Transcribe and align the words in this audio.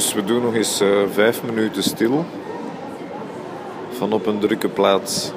Dus 0.00 0.14
we 0.14 0.24
doen 0.24 0.42
nog 0.42 0.54
eens 0.54 0.80
uh, 0.80 0.88
vijf 1.12 1.42
minuten 1.42 1.82
stil 1.82 2.24
van 3.90 4.12
op 4.12 4.26
een 4.26 4.38
drukke 4.38 4.68
plaats. 4.68 5.32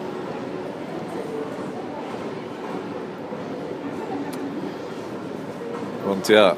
Want 6.05 6.27
ja, 6.27 6.55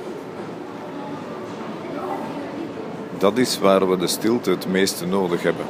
dat 3.18 3.38
is 3.38 3.60
waar 3.60 3.90
we 3.90 3.98
de 3.98 4.08
stilte 4.08 4.50
het 4.50 4.68
meeste 4.68 5.06
nodig 5.06 5.44
hebben. 5.44 5.66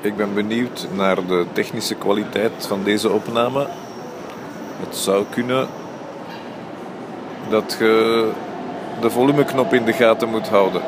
Ik 0.00 0.16
ben 0.16 0.34
benieuwd 0.34 0.86
naar 0.92 1.26
de 1.26 1.46
technische 1.52 1.94
kwaliteit 1.94 2.66
van 2.66 2.84
deze 2.84 3.10
opname. 3.10 3.66
Het 4.76 4.96
zou 4.96 5.24
kunnen 5.30 5.68
dat 7.48 7.76
je 7.78 8.30
de 9.00 9.10
volumeknop 9.10 9.74
in 9.74 9.84
de 9.84 9.92
gaten 9.92 10.28
moet 10.28 10.48
houden. 10.48 10.82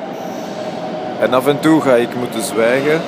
En 1.20 1.34
af 1.34 1.46
en 1.46 1.60
toe 1.60 1.80
ga 1.80 1.94
ik 1.94 2.14
moeten 2.14 2.42
zwijgen. 2.42 3.00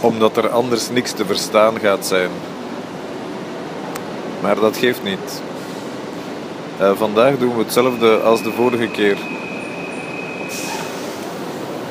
Omdat 0.00 0.36
er 0.36 0.48
anders 0.48 0.90
niks 0.90 1.12
te 1.12 1.24
verstaan 1.24 1.78
gaat 1.80 2.06
zijn. 2.06 2.30
Maar 4.40 4.54
dat 4.54 4.76
geeft 4.76 5.02
niet. 5.02 5.42
Uh, 6.82 6.90
vandaag 6.94 7.38
doen 7.38 7.56
we 7.56 7.62
hetzelfde 7.62 8.16
als 8.16 8.42
de 8.42 8.52
vorige 8.52 8.86
keer. 8.86 9.16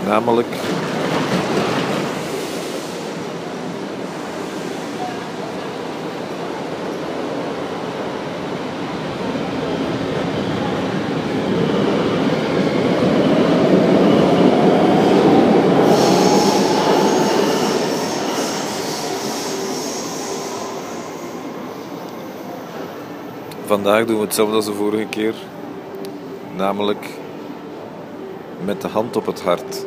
Namelijk 0.07 0.47
Vandaag 23.65 24.05
doen 24.05 24.15
we 24.15 24.21
hetzelfde 24.23 24.55
als 24.55 24.65
de 24.65 24.73
vorige 24.73 25.05
keer, 25.05 25.33
namelijk 26.55 27.09
met 28.65 28.81
de 28.81 28.87
hand 28.87 29.15
op 29.15 29.25
het 29.25 29.41
hart. 29.41 29.85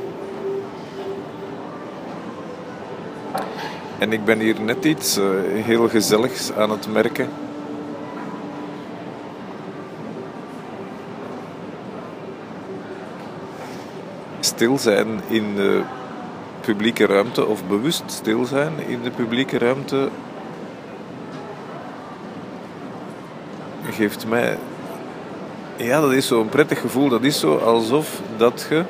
En 3.99 4.13
ik 4.13 4.25
ben 4.25 4.39
hier 4.39 4.61
net 4.61 4.85
iets 4.85 5.19
uh, 5.19 5.25
heel 5.45 5.89
gezelligs 5.89 6.53
aan 6.53 6.71
het 6.71 6.93
merken. 6.93 7.29
Stil 14.41 14.79
zijn 14.79 15.21
in 15.29 15.55
de 15.55 15.83
publieke 16.61 17.07
ruimte 17.07 17.47
of 17.47 17.67
bewust 17.67 18.03
stil 18.07 18.45
zijn 18.45 18.73
in 18.89 19.03
de 19.03 19.11
publieke 19.11 19.59
ruimte 19.59 20.09
geeft 23.95 24.27
mij. 24.27 24.59
Ja, 25.77 26.01
dat 26.01 26.13
is 26.13 26.27
zo'n 26.27 26.49
prettig 26.49 26.81
gevoel. 26.81 27.09
Dat 27.09 27.23
is 27.23 27.41
zo 27.41 27.57
alsof 27.57 28.21
dat 28.37 28.67
je 28.69 28.85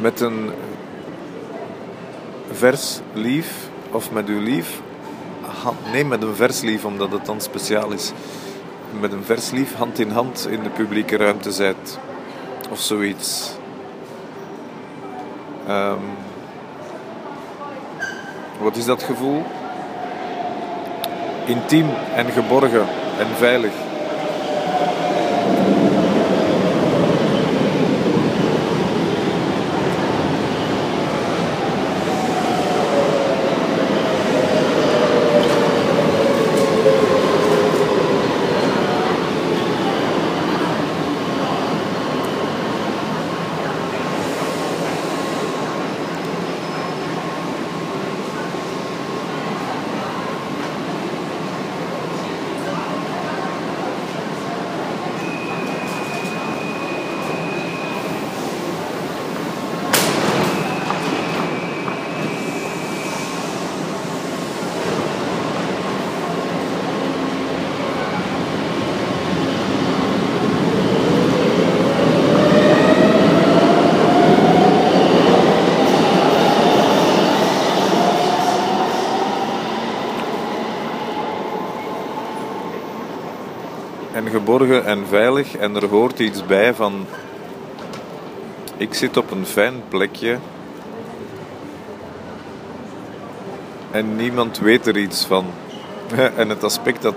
met 0.00 0.20
een 0.20 0.50
vers 2.52 3.00
lief 3.12 3.68
of 3.90 4.12
met 4.12 4.28
uw 4.28 4.40
lief. 4.40 4.80
Nee, 5.92 6.04
met 6.04 6.22
een 6.22 6.34
vers 6.34 6.60
lief, 6.60 6.84
omdat 6.84 7.12
het 7.12 7.26
dan 7.26 7.40
speciaal 7.40 7.90
is. 7.90 8.12
Met 9.00 9.12
een 9.12 9.24
vers 9.24 9.50
lief 9.50 9.74
hand 9.74 9.98
in 9.98 10.10
hand 10.10 10.46
in 10.50 10.62
de 10.62 10.70
publieke 10.70 11.16
ruimte 11.16 11.52
zijt. 11.52 11.98
Of 12.70 12.80
zoiets. 12.80 13.52
Um, 15.68 16.00
wat 18.60 18.76
is 18.76 18.84
dat 18.84 19.02
gevoel? 19.02 19.44
Intiem 21.46 21.88
en 22.16 22.30
geborgen 22.32 22.86
en 23.18 23.26
veilig. 23.38 23.72
En 84.12 84.28
geborgen 84.28 84.84
en 84.84 85.06
veilig. 85.08 85.56
En 85.56 85.76
er 85.76 85.86
hoort 85.86 86.18
iets 86.18 86.46
bij 86.46 86.74
van. 86.74 87.06
Ik 88.76 88.94
zit 88.94 89.16
op 89.16 89.30
een 89.30 89.46
fijn 89.46 89.82
plekje. 89.88 90.38
En 93.90 94.16
niemand 94.16 94.58
weet 94.58 94.86
er 94.86 94.96
iets 94.96 95.24
van. 95.24 95.46
En 96.36 96.48
het 96.48 96.64
aspect 96.64 97.02
dat 97.02 97.14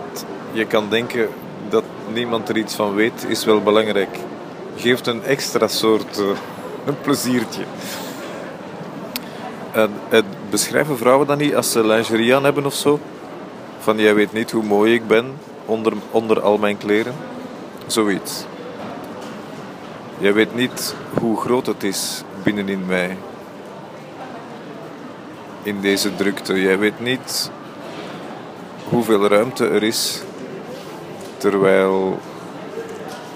je 0.52 0.66
kan 0.66 0.90
denken 0.90 1.30
dat 1.70 1.84
niemand 2.14 2.50
er 2.50 2.58
iets 2.58 2.76
van 2.76 2.94
weet, 2.94 3.26
is 3.28 3.46
wel 3.46 3.62
belangrijk. 3.62 4.18
Geeft 4.76 5.08
een 5.08 5.24
extra 5.24 5.68
soort 5.68 6.20
uh, 6.20 6.26
een 6.88 7.02
pleziertje. 7.02 7.64
En, 9.72 9.92
het 10.10 10.26
beschrijven 10.50 10.98
vrouwen 10.98 11.28
dan 11.28 11.38
niet 11.38 11.56
als 11.56 11.72
ze 11.72 11.86
lingerie 11.86 12.36
aan 12.36 12.44
hebben 12.44 12.66
of 12.66 12.74
zo? 12.74 13.00
Van 13.80 13.98
jij 13.98 14.16
weet 14.16 14.34
niet 14.34 14.52
hoe 14.52 14.64
mooi 14.64 14.94
ik 14.94 15.08
ben 15.08 15.34
onder, 15.66 15.94
onder 16.12 16.42
al 16.42 16.58
mijn 16.58 16.78
kleren. 16.78 17.16
Zoiets. 17.88 18.46
Jij 20.18 20.34
weet 20.34 20.56
niet 20.56 20.96
hoe 21.20 21.38
groot 21.38 21.66
het 21.66 21.84
is 21.84 22.24
binnenin 22.44 22.86
mij. 22.86 23.18
In 25.64 25.82
deze 25.82 26.16
drukte. 26.16 26.62
Jij 26.62 26.80
weet 26.80 27.00
niet 27.00 27.52
hoeveel 28.90 29.28
ruimte 29.28 29.68
er 29.68 29.84
is. 29.84 30.22
Terwijl 31.38 32.20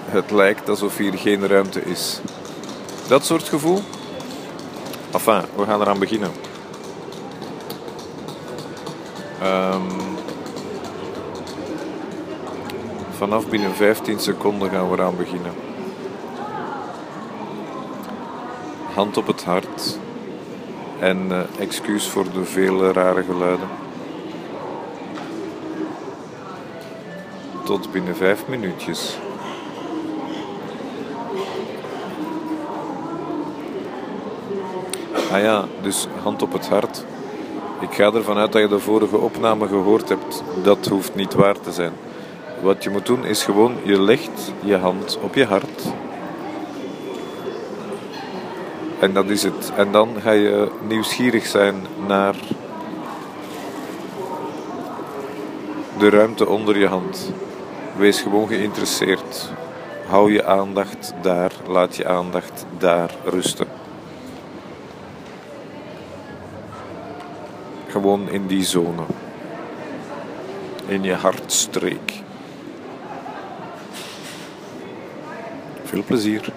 het 0.04 0.30
lijkt 0.30 0.68
alsof 0.68 0.96
hier 0.96 1.18
geen 1.18 1.46
ruimte 1.48 1.82
is. 1.82 2.20
Dat 3.08 3.24
soort 3.24 3.48
gevoel? 3.48 3.82
Enfin, 5.10 5.42
we 5.56 5.64
gaan 5.64 5.80
eraan 5.80 5.98
beginnen. 5.98 6.30
Um, 9.42 10.09
Vanaf 13.20 13.48
binnen 13.48 13.74
15 13.74 14.18
seconden 14.18 14.70
gaan 14.70 14.90
we 14.90 14.96
eraan 14.96 15.16
beginnen. 15.16 15.52
Hand 18.94 19.16
op 19.16 19.26
het 19.26 19.44
hart 19.44 19.98
en 20.98 21.26
uh, 21.28 21.38
excuus 21.58 22.08
voor 22.08 22.24
de 22.32 22.44
vele 22.44 22.92
rare 22.92 23.22
geluiden. 23.22 23.68
Tot 27.64 27.92
binnen 27.92 28.16
5 28.16 28.46
minuutjes. 28.46 29.18
Ah 35.32 35.40
ja, 35.40 35.64
dus 35.82 36.06
hand 36.22 36.42
op 36.42 36.52
het 36.52 36.68
hart. 36.68 37.04
Ik 37.80 37.92
ga 37.92 38.12
ervan 38.12 38.36
uit 38.36 38.52
dat 38.52 38.62
je 38.62 38.68
de 38.68 38.78
vorige 38.78 39.16
opname 39.16 39.68
gehoord 39.68 40.08
hebt. 40.08 40.42
Dat 40.62 40.86
hoeft 40.86 41.14
niet 41.14 41.34
waar 41.34 41.60
te 41.60 41.72
zijn. 41.72 41.92
Wat 42.62 42.84
je 42.84 42.90
moet 42.90 43.06
doen 43.06 43.24
is 43.24 43.44
gewoon, 43.44 43.76
je 43.82 44.00
legt 44.00 44.52
je 44.64 44.76
hand 44.76 45.18
op 45.22 45.34
je 45.34 45.44
hart. 45.44 45.82
En 49.00 49.12
dat 49.12 49.28
is 49.28 49.42
het. 49.42 49.72
En 49.76 49.92
dan 49.92 50.08
ga 50.20 50.30
je 50.30 50.70
nieuwsgierig 50.88 51.46
zijn 51.46 51.74
naar 52.06 52.34
de 55.98 56.10
ruimte 56.10 56.48
onder 56.48 56.78
je 56.78 56.86
hand. 56.86 57.32
Wees 57.96 58.20
gewoon 58.20 58.48
geïnteresseerd. 58.48 59.50
Hou 60.06 60.32
je 60.32 60.44
aandacht 60.44 61.14
daar, 61.22 61.52
laat 61.66 61.96
je 61.96 62.06
aandacht 62.06 62.66
daar 62.78 63.14
rusten. 63.24 63.66
Gewoon 67.88 68.30
in 68.30 68.46
die 68.46 68.64
zone. 68.64 69.02
In 70.86 71.02
je 71.02 71.14
hartstreek. 71.14 72.22
Veel 75.90 76.02
plezier. 76.02 76.52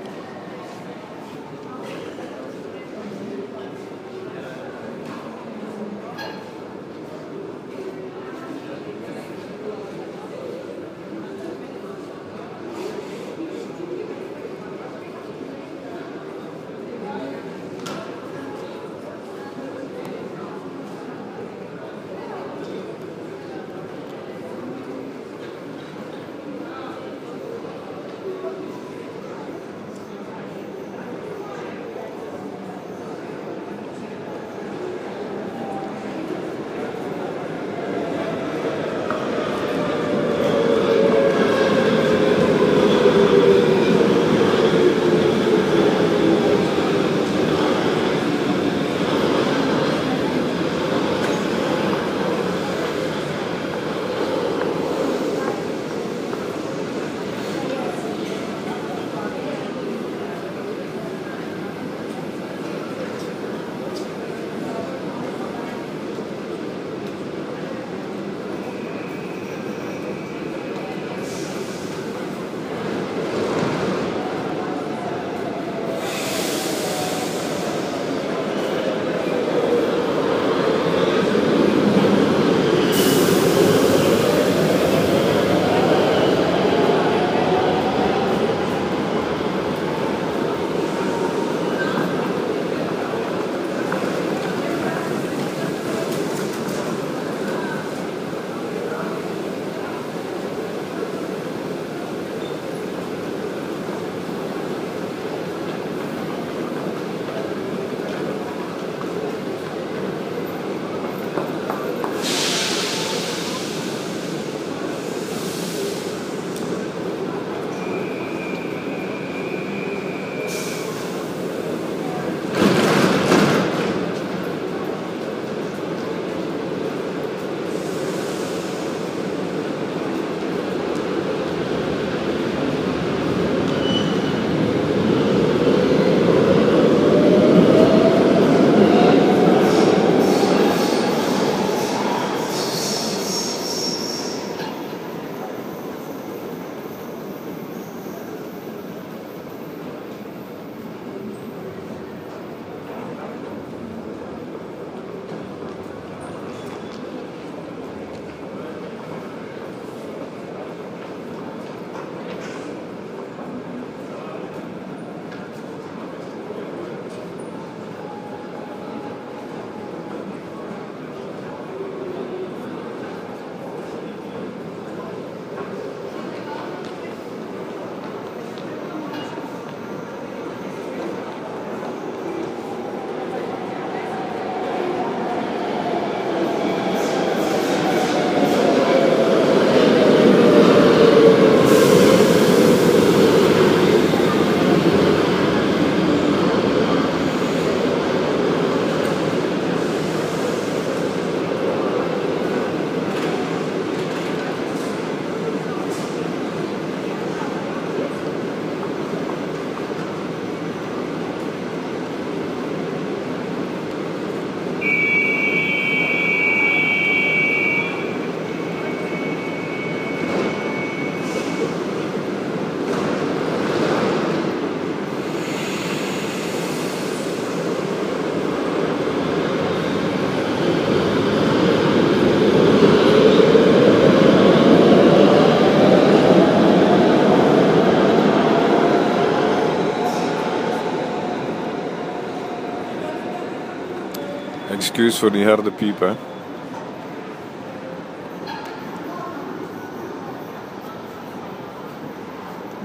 Excuus 245.03 245.21
voor 245.21 245.31
die 245.31 245.45
harde 245.45 245.71
piep, 245.71 245.99
hè. 245.99 246.11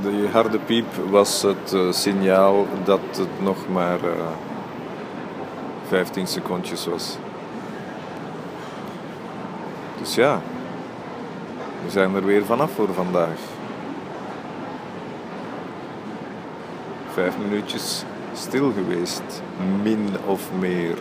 Die 0.00 0.28
harde 0.28 0.58
piep 0.58 0.86
was 1.10 1.42
het 1.42 1.72
uh, 1.74 1.92
signaal 1.92 2.66
dat 2.84 3.00
het 3.10 3.42
nog 3.42 3.56
maar 3.68 3.98
uh, 4.04 4.26
15 5.86 6.26
secondjes 6.26 6.86
was. 6.86 7.16
Dus 9.98 10.14
ja, 10.14 10.40
We 11.84 11.90
zijn 11.90 12.14
er 12.14 12.24
weer 12.24 12.44
vanaf 12.44 12.70
voor 12.72 12.94
vandaag. 12.94 13.38
Vijf 17.12 17.38
minuutjes 17.38 18.04
stil 18.32 18.72
geweest, 18.72 19.42
min 19.82 20.08
of 20.26 20.50
meer. 20.58 20.98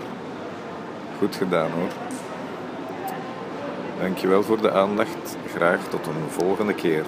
Goed 1.17 1.35
gedaan 1.35 1.71
hoor. 1.71 1.89
Dankjewel 3.99 4.43
voor 4.43 4.61
de 4.61 4.71
aandacht. 4.71 5.37
Graag 5.55 5.87
tot 5.89 6.05
een 6.07 6.29
volgende 6.29 6.73
keer. 6.73 7.05